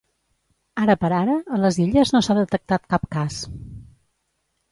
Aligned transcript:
Ara 0.83 0.95
per 1.01 1.11
ara, 1.17 1.33
a 1.57 1.59
les 1.65 1.75
Illes 1.83 2.13
no 2.15 2.21
s’ha 2.27 2.37
detectat 2.39 2.87
cap 2.95 3.05
cas. 3.17 3.39